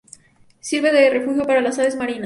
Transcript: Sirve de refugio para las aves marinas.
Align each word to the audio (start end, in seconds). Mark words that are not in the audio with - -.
Sirve 0.61 0.91
de 0.91 1.11
refugio 1.11 1.45
para 1.45 1.61
las 1.61 1.77
aves 1.77 1.95
marinas. 1.95 2.19